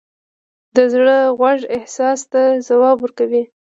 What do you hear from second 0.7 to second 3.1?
د زړه غوږ احساس ته ځواب